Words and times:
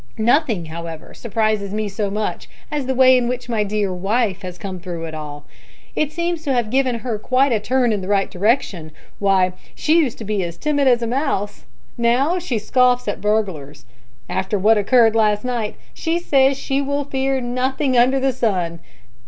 Nothing, 0.17 0.65
however, 0.65 1.13
surprises 1.13 1.75
me 1.75 1.87
so 1.87 2.09
much 2.09 2.49
as 2.71 2.87
the 2.87 2.95
way 2.95 3.15
in 3.15 3.27
which 3.27 3.47
my 3.47 3.63
dear 3.63 3.93
wife 3.93 4.41
has 4.41 4.57
come 4.57 4.79
through 4.79 5.05
it 5.05 5.13
all. 5.13 5.45
It 5.95 6.11
seems 6.11 6.41
to 6.43 6.53
have 6.53 6.71
given 6.71 6.95
her 7.01 7.19
quite 7.19 7.51
a 7.51 7.59
turn 7.59 7.93
in 7.93 8.01
the 8.01 8.07
right 8.07 8.31
direction. 8.31 8.93
Why, 9.19 9.53
she 9.75 9.99
used 9.99 10.17
to 10.17 10.23
be 10.23 10.41
as 10.43 10.57
timid 10.57 10.87
as 10.87 11.03
a 11.03 11.07
mouse! 11.07 11.65
Now 11.99 12.39
she 12.39 12.57
scoffs 12.57 13.07
at 13.07 13.21
burglars. 13.21 13.85
After 14.27 14.57
what 14.57 14.79
occurred 14.79 15.15
last 15.15 15.45
night 15.45 15.75
she 15.93 16.17
says 16.17 16.57
she 16.57 16.81
will 16.81 17.03
fear 17.03 17.39
nothing 17.39 17.95
under 17.95 18.19
the 18.19 18.33
sun. 18.33 18.79